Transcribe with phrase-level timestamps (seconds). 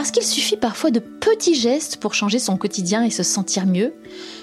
[0.00, 3.92] Parce qu'il suffit parfois de petits gestes pour changer son quotidien et se sentir mieux,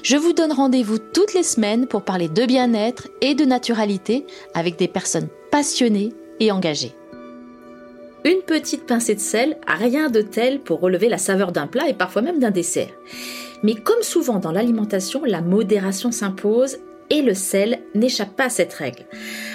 [0.04, 4.78] je vous donne rendez-vous toutes les semaines pour parler de bien-être et de naturalité avec
[4.78, 6.94] des personnes passionnées et engagées.
[8.24, 11.96] Une petite pincée de sel, rien de tel pour relever la saveur d'un plat et
[11.96, 12.94] parfois même d'un dessert.
[13.64, 16.78] Mais comme souvent dans l'alimentation, la modération s'impose
[17.10, 19.06] et le sel n'échappe pas à cette règle.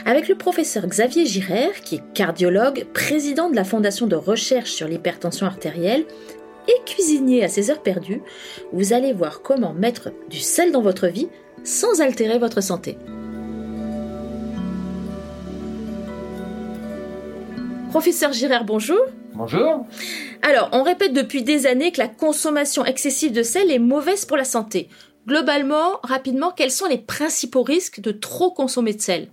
[0.07, 4.89] Avec le professeur Xavier Girard, qui est cardiologue, président de la Fondation de recherche sur
[4.89, 6.05] l'hypertension artérielle
[6.69, 8.23] et cuisinier à ses heures perdues,
[8.73, 11.29] vous allez voir comment mettre du sel dans votre vie
[11.65, 12.97] sans altérer votre santé.
[17.91, 19.01] Professeur Girard, bonjour.
[19.35, 19.87] Bonjour.
[20.41, 24.37] Alors, on répète depuis des années que la consommation excessive de sel est mauvaise pour
[24.37, 24.89] la santé.
[25.27, 29.29] Globalement, rapidement, quels sont les principaux risques de trop consommer de sel?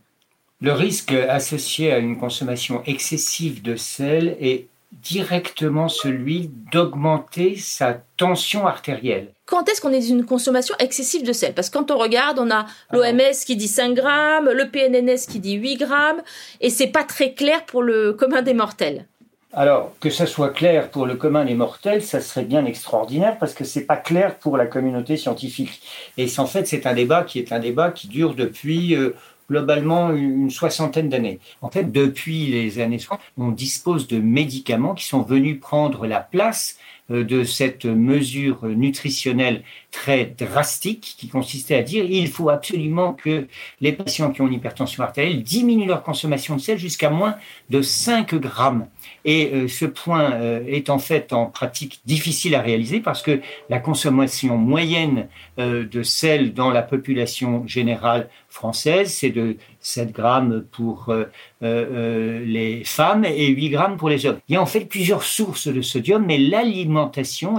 [0.62, 8.68] Le risque associé à une consommation excessive de sel est directement celui d'augmenter sa tension
[8.68, 9.32] artérielle.
[9.46, 11.54] Quand est-ce qu'on est dans une consommation excessive de sel?
[11.54, 15.40] Parce que quand on regarde, on a l'OMS qui dit 5 grammes, le PNNS qui
[15.40, 16.22] dit 8 grammes,
[16.60, 19.06] et c'est pas très clair pour le commun des mortels.
[19.52, 23.56] Alors, que ça soit clair pour le commun des mortels, ça serait bien extraordinaire parce
[23.56, 25.82] que c'est pas clair pour la communauté scientifique.
[26.18, 29.16] Et en fait, c'est un débat qui est un débat qui dure depuis euh,
[29.50, 31.40] globalement une soixantaine d'années.
[31.64, 36.20] En fait, depuis les années 60, on dispose de médicaments qui sont venus prendre la
[36.20, 36.78] place
[37.10, 43.48] de cette mesure nutritionnelle très drastique qui consistait à dire il faut absolument que
[43.82, 47.36] les patients qui ont une hypertension artérielle diminuent leur consommation de sel jusqu'à moins
[47.70, 48.88] de 5 grammes.
[49.26, 53.42] Et euh, ce point euh, est en fait en pratique difficile à réaliser parce que
[53.70, 61.14] la consommation moyenne de sel dans la population générale française, c'est de 7 grammes pour
[61.62, 64.40] les femmes et 8 grammes pour les hommes.
[64.48, 66.38] Il y a en fait plusieurs sources de sodium, mais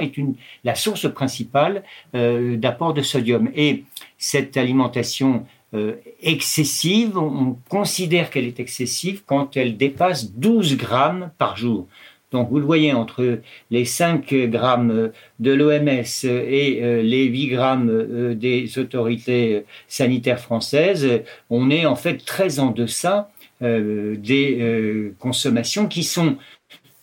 [0.00, 0.34] est une,
[0.64, 1.82] la source principale
[2.14, 3.50] euh, d'apport de sodium.
[3.54, 3.84] Et
[4.18, 11.56] cette alimentation euh, excessive, on considère qu'elle est excessive quand elle dépasse 12 grammes par
[11.56, 11.86] jour.
[12.32, 13.40] Donc vous le voyez, entre
[13.70, 21.08] les 5 grammes de l'OMS et euh, les 8 grammes des autorités sanitaires françaises,
[21.50, 23.30] on est en fait très en deçà
[23.62, 26.38] des consommations qui sont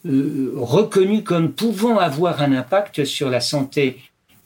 [0.06, 3.98] reconnues comme pouvant avoir un impact sur la santé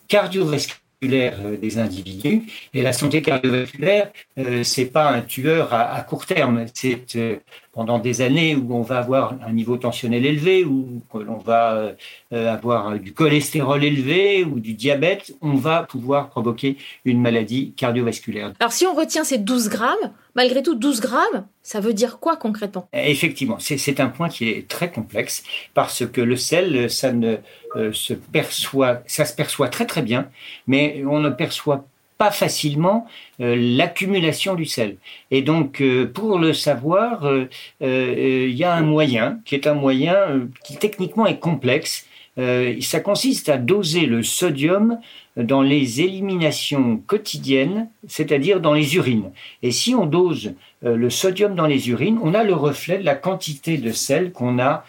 [0.07, 2.43] cardiovasculaire euh, des individus.
[2.73, 6.65] Et la santé cardiovasculaire, euh, c'est pas un tueur à, à court terme.
[6.73, 7.37] C'est euh,
[7.73, 11.93] pendant des années où on va avoir un niveau tensionnel élevé, où l'on va
[12.33, 18.53] euh, avoir du cholestérol élevé ou du diabète, on va pouvoir provoquer une maladie cardiovasculaire.
[18.59, 22.35] Alors si on retient ces 12 grammes, malgré tout 12 grammes, ça veut dire quoi
[22.35, 22.87] concrètement?
[22.93, 25.43] Effectivement, c'est un point qui est très complexe
[25.73, 27.37] parce que le sel, ça ne
[27.75, 30.29] euh, se perçoit, ça se perçoit très très bien,
[30.67, 31.85] mais on ne perçoit
[32.21, 33.07] pas facilement
[33.39, 34.97] euh, l'accumulation du sel.
[35.31, 37.47] Et donc, euh, pour le savoir, euh,
[37.81, 42.05] il y a un moyen qui est un moyen qui techniquement est complexe.
[42.37, 44.99] Ça consiste à doser le sodium
[45.37, 49.31] dans les éliminations quotidiennes, c'est-à-dire dans les urines.
[49.63, 53.15] Et si on dose le sodium dans les urines, on a le reflet de la
[53.15, 54.85] quantité de sel qu'on a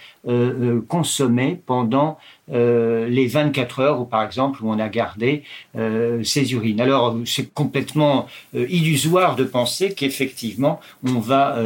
[0.89, 2.19] consommé pendant
[2.53, 5.43] euh, les 24 heures, ou par exemple, où on a gardé
[5.77, 6.81] euh, ses urines.
[6.81, 11.57] Alors, c'est complètement euh, illusoire de penser qu'effectivement, on va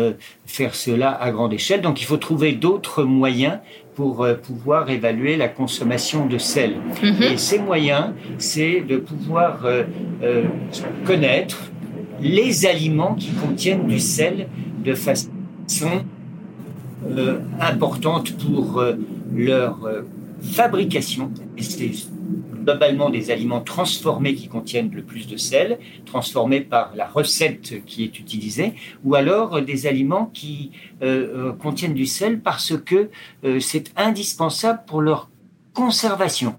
[0.47, 1.81] faire cela à grande échelle.
[1.81, 3.59] Donc, il faut trouver d'autres moyens
[3.97, 6.75] pour pouvoir évaluer la consommation de sel.
[7.03, 7.23] Mhm.
[7.23, 8.07] Et ces moyens,
[8.39, 9.65] c'est de pouvoir
[11.05, 11.59] connaître
[12.21, 14.47] les aliments qui contiennent du sel
[14.85, 15.31] de façon
[17.61, 18.85] importante pour
[19.35, 19.79] leur
[20.43, 21.91] fabrication, et c'est
[22.67, 28.03] globalement des aliments transformés qui contiennent le plus de sel, transformés par la recette qui
[28.03, 28.75] est utilisée,
[29.05, 33.09] ou alors des aliments qui euh, euh, contiennent du sel parce que
[33.45, 35.31] euh, c'est indispensable pour leur
[35.75, 36.55] conservation.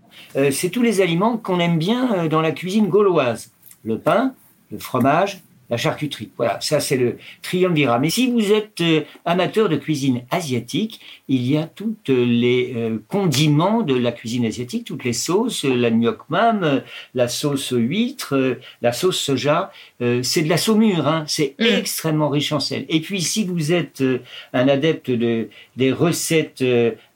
[0.52, 3.52] c'est tous les aliments qu'on aime bien dans la cuisine gauloise.
[3.84, 4.36] Le pain,
[4.72, 6.30] le fromage, la charcuterie.
[6.38, 8.00] Voilà, ça c'est le triumvirat.
[8.00, 12.98] Mais si vous êtes euh, amateur de cuisine asiatique, il y a tous les euh,
[13.08, 16.82] condiments de la cuisine asiatique, toutes les sauces, la nuoc mam,
[17.14, 19.72] la sauce huître, la sauce soja.
[20.00, 21.24] c'est de la saumure, hein.
[21.28, 21.66] c'est mm.
[21.66, 22.86] extrêmement riche en sel.
[22.90, 24.04] Et puis si vous êtes
[24.54, 26.64] un adepte de, des recettes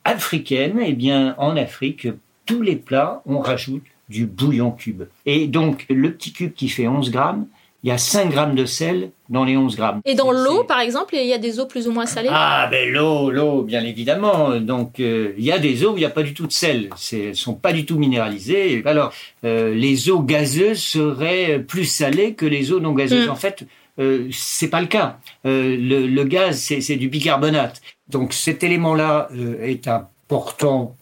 [0.03, 2.07] africaines, eh bien en Afrique,
[2.45, 5.03] tous les plats, on rajoute du bouillon cube.
[5.25, 7.47] Et donc le petit cube qui fait 11 grammes,
[7.83, 10.01] il y a 5 grammes de sel dans les 11 grammes.
[10.05, 12.29] Et dans l'eau, par exemple, il y a des eaux plus ou moins salées?
[12.31, 14.59] Ah, ben l'eau, l'eau, bien évidemment.
[14.59, 16.51] Donc, euh, il y a des eaux où il n'y a pas du tout de
[16.51, 16.89] sel.
[17.11, 18.83] Elles ne sont pas du tout minéralisées.
[18.85, 19.11] Alors,
[19.45, 23.27] euh, les eaux gazeuses seraient plus salées que les eaux non gazeuses.
[23.27, 23.31] Mm.
[23.31, 23.65] En fait,
[23.99, 25.17] euh, c'est pas le cas.
[25.45, 27.81] Euh, le, le, gaz, c'est du bicarbonate.
[28.09, 29.29] Donc, cet élément-là
[29.63, 30.95] est important,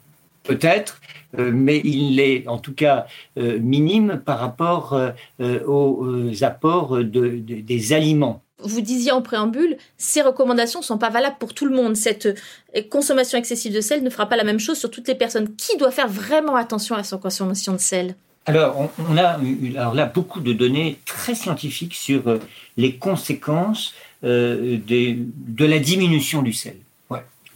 [0.50, 1.00] peut-être,
[1.38, 3.06] euh, mais il est en tout cas
[3.38, 8.42] euh, minime par rapport euh, aux apports des aliments.
[8.62, 11.96] Vous disiez en préambule, ces recommandations ne sont pas valables pour tout le monde.
[11.96, 12.38] Cette
[12.90, 15.56] consommation excessive de sel ne fera pas la même chose sur toutes les personnes.
[15.56, 18.16] Qui doit faire vraiment attention à son consommation de sel?
[18.46, 19.40] Alors, on, a
[19.78, 22.24] alors là beaucoup de données très scientifiques sur
[22.76, 23.94] les conséquences
[24.24, 26.76] de la diminution du sel.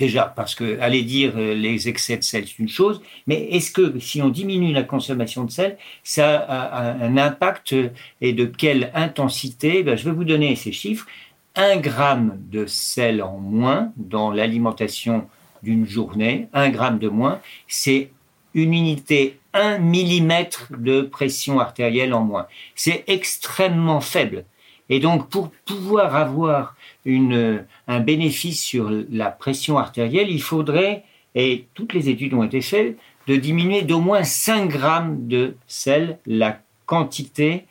[0.03, 3.71] Déjà, parce que aller dire euh, les excès de sel, c'est une chose, mais est-ce
[3.71, 7.73] que si on diminue la consommation de sel, ça a un impact
[8.19, 9.81] et de quelle intensité?
[9.81, 11.07] Ben, Je vais vous donner ces chiffres.
[11.55, 15.25] Un gramme de sel en moins dans l'alimentation
[15.61, 17.39] d'une journée, un gramme de moins,
[17.69, 18.11] c'est
[18.53, 22.47] une unité, un millimètre de pression artérielle en moins.
[22.75, 24.43] C'est extrêmement faible.
[24.89, 31.03] Et donc, pour pouvoir avoir un bénéfice sur la pression artérielle, il faudrait,
[31.35, 32.97] et toutes les études ont été faites,
[33.27, 37.65] de diminuer d'au moins 5 grammes de sel la quantité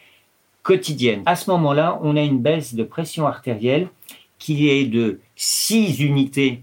[0.63, 1.23] quotidienne.
[1.27, 3.89] À ce moment-là, on a une baisse de pression artérielle
[4.39, 6.63] qui est de 6 unités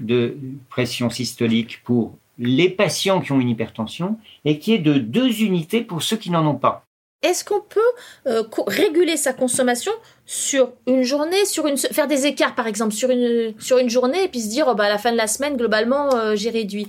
[0.00, 0.36] de
[0.68, 5.82] pression systolique pour les patients qui ont une hypertension et qui est de 2 unités
[5.82, 6.84] pour ceux qui n'en ont pas.
[7.22, 7.80] Est-ce qu'on peut
[8.28, 9.90] euh, réguler sa consommation
[10.24, 14.22] sur une journée, sur une faire des écarts par exemple sur une sur une journée
[14.24, 16.50] et puis se dire oh, bah à la fin de la semaine globalement euh, j'ai
[16.50, 16.86] réduit?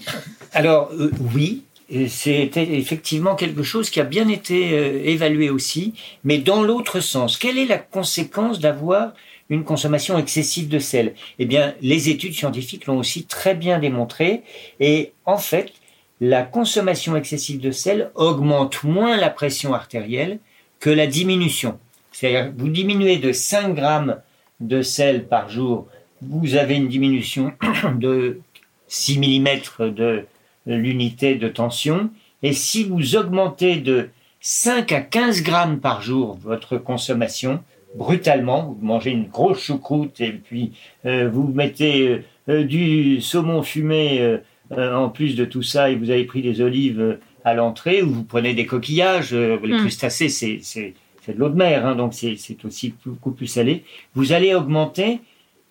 [0.54, 1.64] Alors euh, oui,
[2.10, 7.36] c'est effectivement quelque chose qui a bien été évalué aussi, mais dans l'autre sens.
[7.36, 9.14] Quelle est la conséquence d'avoir
[9.50, 11.16] une consommation excessive de sel?
[11.40, 14.44] Eh bien, les études scientifiques l'ont aussi très bien démontré
[14.80, 15.74] et en fait,
[16.22, 20.40] la consommation excessive de sel augmente moins la pression artérielle
[20.80, 21.80] que la diminution.
[22.12, 24.18] C'est-à-dire, vous diminuez de 5 grammes
[24.60, 25.88] de sel par jour,
[26.22, 27.54] vous avez une diminution
[27.96, 28.40] de
[28.88, 30.26] 6 mm de
[30.66, 32.10] l'unité de tension.
[32.44, 34.10] Et si vous augmentez de
[34.42, 37.64] 5 à 15 grammes par jour votre consommation,
[37.96, 40.74] brutalement, vous mangez une grosse choucroute et puis
[41.06, 44.40] euh, vous mettez euh, du saumon fumé
[44.72, 48.04] euh, en plus de tout ça, et vous avez pris des olives euh, à l'entrée,
[48.04, 49.80] ou vous prenez des coquillages, euh, les hmm.
[49.80, 50.94] crustacés, c'est, c'est,
[51.26, 53.84] c'est de l'eau de mer, hein, donc c'est, c'est aussi beaucoup plus salé.
[54.14, 55.22] Vous allez augmenter,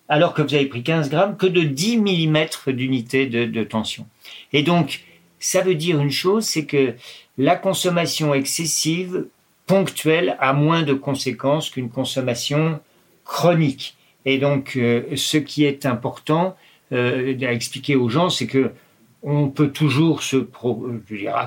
[0.08, 4.06] alors que vous avez pris 15 grammes, que de 10 mm d'unité de, de tension.
[4.52, 5.04] Et donc,
[5.38, 6.94] ça veut dire une chose, c'est que
[7.36, 9.26] la consommation excessive,
[9.66, 12.80] ponctuelle, a moins de conséquences qu'une consommation
[13.24, 13.96] chronique.
[14.24, 14.72] Et donc,
[15.14, 16.56] ce qui est important
[16.90, 18.70] euh, à expliquer aux gens, c'est que
[19.22, 20.46] on peut toujours se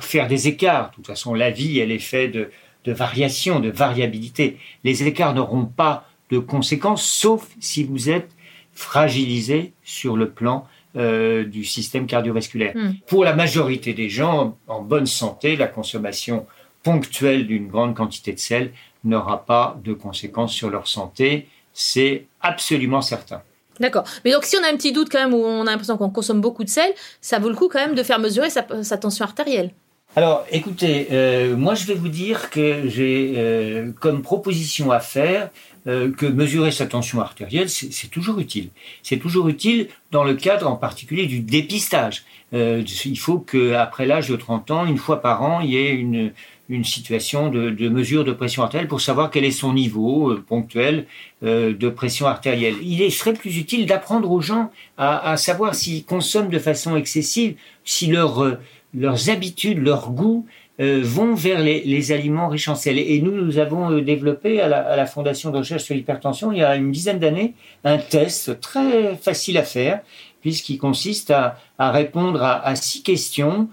[0.01, 0.89] faire des écarts.
[0.89, 2.51] De toute façon, la vie, elle est faite de,
[2.85, 4.57] de variations, de variabilité.
[4.84, 8.29] Les écarts n'auront pas de conséquences, sauf si vous êtes
[8.74, 12.75] fragilisé sur le plan euh, du système cardiovasculaire.
[12.75, 12.93] Hmm.
[13.07, 16.46] Pour la majorité des gens en bonne santé, la consommation
[16.84, 18.72] ponctuelle d'une grande quantité de sel
[19.03, 21.48] n'aura pas de conséquences sur leur santé.
[21.74, 23.41] C'est absolument certain.
[23.80, 24.04] D'accord.
[24.25, 26.10] Mais donc, si on a un petit doute quand même, où on a l'impression qu'on
[26.10, 28.63] consomme beaucoup de sel, ça vaut le coup quand même de faire mesurer sa,
[28.98, 29.72] tension artérielle.
[30.16, 35.50] Alors, écoutez, euh, moi je vais vous dire que j'ai euh, comme proposition à faire
[35.88, 38.72] euh, que mesurer sa tension artérielle, c'est toujours utile.
[39.04, 42.25] C'est toujours utile dans le cadre en particulier du dépistage.
[42.51, 46.34] il faut qu'après l'âge de 30 ans, une fois par an, il y ait une,
[46.72, 51.06] une situation de, mesure de pression artérielle pour savoir quel est son niveau euh, ponctuel
[51.44, 52.75] euh, de pression artérielle.
[52.82, 58.16] Il serait plus utile d'apprendre aux gens à, savoir s'ils consomment de façon excessive, si
[58.16, 58.56] euh,
[58.94, 60.46] leurs habitudes, leurs goûts
[60.80, 62.98] vont vers les, aliments riches en sel.
[62.98, 66.75] Et nous, nous avons développé à la, Fondation de recherche sur l'hypertension, il y a
[66.75, 70.00] une dizaine d'années, un test très facile à faire,
[70.42, 71.58] puisqu'il consiste à,
[71.92, 73.70] répondre à, six questions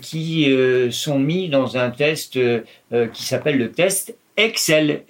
[0.00, 2.62] qui euh, sont mis dans un test euh,
[3.12, 5.02] qui s'appelle le test Excel,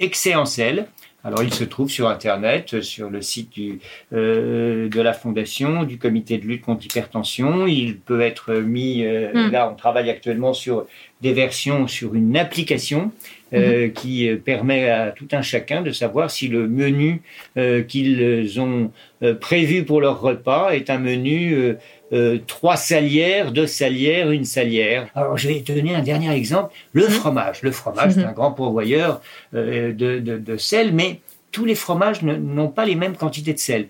[0.45, 0.87] sel.
[1.25, 3.81] Alors, il se trouve sur Internet, sur le site du,
[4.13, 7.67] euh, de la Fondation, du Comité de lutte contre l'hypertension.
[7.67, 9.51] Il peut être mis, euh, Mm.
[9.51, 10.87] là, on travaille actuellement sur
[11.23, 13.11] des versions sur une application
[13.53, 17.23] euh, qui euh, permet à tout un chacun de savoir si le menu
[17.57, 18.93] euh, qu'ils ont
[19.23, 21.75] euh, prévu pour leur repas est un menu
[22.13, 25.09] euh, trois salières, deux salières, une salière.
[25.15, 26.73] Alors, je vais te donner un dernier exemple.
[26.93, 27.63] Le fromage.
[27.63, 28.29] Le fromage, c'est Mhm.
[28.29, 29.21] un grand pourvoyeur
[29.55, 31.21] euh, de, de, de sel, mais
[31.53, 33.89] tous les fromages n'ont pas les mêmes quantités de sel.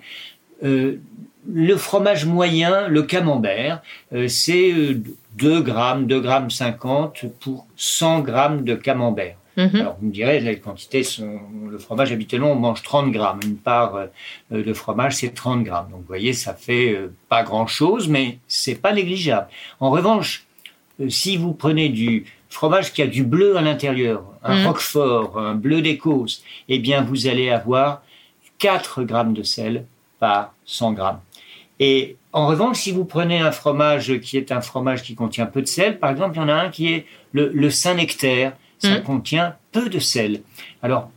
[0.65, 0.97] Euh,
[1.53, 3.83] le fromage moyen, le camembert,
[4.29, 5.01] c'est euh,
[5.37, 9.37] 2 grammes, 2 grammes 50 pour 100 grammes de camembert.
[9.57, 9.77] Mhm.
[9.77, 11.41] Alors, vous me direz, les quantités sont.
[11.71, 13.41] Le fromage, habituellement, on mange 30 grammes.
[13.45, 14.07] Une part euh,
[14.51, 15.89] de fromage, c'est 30 grammes.
[15.91, 19.49] Donc, vous voyez, ça fait euh, pas grand-chose, mais c'est pas négligeable.
[19.81, 20.45] En revanche,
[21.01, 24.67] euh, si vous prenez du fromage qui a du bleu à l'intérieur, un Mhm.
[24.67, 28.03] roquefort, un bleu d'Écosse, eh bien, vous allez avoir
[28.59, 29.85] 4 grammes de sel
[30.19, 31.21] par 100 grammes.
[31.81, 35.61] Et en revanche, si vous prenez un fromage qui est un fromage qui contient peu
[35.61, 38.99] de sel, par exemple, il y en a un qui est le, le Saint-Nectaire, ça
[38.99, 39.03] Mhm.
[39.03, 40.43] contient peu de sel.
[40.83, 41.11] Alors,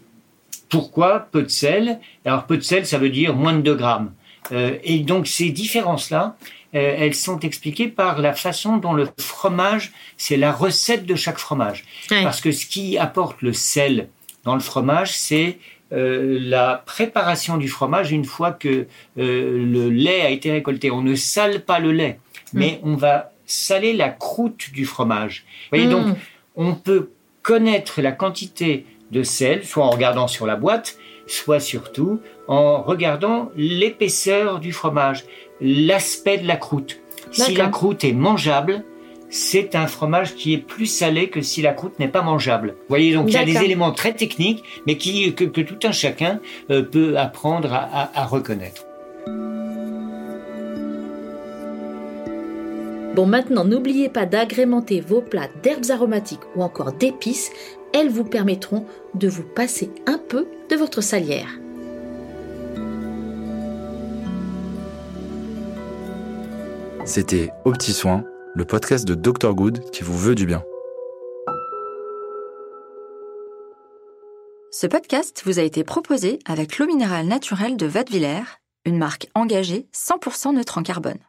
[0.70, 2.00] pourquoi peu de sel?
[2.26, 4.12] Alors, peu de sel, ça veut dire moins de 2 grammes.
[4.52, 6.36] Euh, et donc, ces différences-là,
[6.76, 11.38] euh, elles sont expliquées par la façon dont le fromage, c'est la recette de chaque
[11.40, 11.86] fromage.
[12.12, 12.24] Ouais.
[12.24, 14.10] Parce que ce qui apporte le sel
[14.44, 15.58] dans le fromage, c'est
[15.92, 18.86] euh, la préparation du fromage une fois que
[19.18, 20.92] le lait a été récolté.
[20.92, 22.20] On ne sale pas le lait,
[22.54, 25.46] mais on va saler la croûte du fromage.
[25.72, 26.16] Vous voyez, donc, Mm.
[26.58, 27.10] on peut
[27.54, 33.50] connaître la quantité de sel, soit en regardant sur la boîte, soit surtout en regardant
[33.56, 35.26] l'épaisseur du fromage,
[35.60, 37.00] l'aspect de la croûte.
[37.32, 38.84] Si la croûte est mangeable,
[39.32, 42.76] c'est un fromage qui est plus salé que si la croûte n'est pas mangeable.
[42.82, 45.80] Vous voyez, donc il y a des éléments très techniques, mais qui, que, que tout
[45.88, 46.40] un chacun
[46.70, 48.86] euh, peut apprendre à, à- à reconnaître.
[53.20, 57.52] Bon, maintenant, n'oubliez pas d'agrémenter vos plats d'herbes aromatiques ou encore d'épices.
[57.94, 61.50] Elles vous permettront de vous passer un peu de votre salière.
[67.04, 68.24] C'était Au Petit Soin,
[68.56, 70.64] le podcast de Dr Good qui vous veut du bien.
[74.72, 78.44] Ce podcast vous a été proposé avec l'eau minérale naturelle de Vatviller,
[78.86, 81.20] une marque engagée 100% neutre en carbone.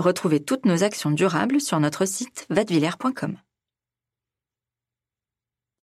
[0.00, 3.36] Retrouvez toutes nos actions durables sur notre site vatviller.com.